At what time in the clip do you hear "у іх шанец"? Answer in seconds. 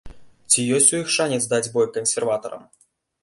0.95-1.39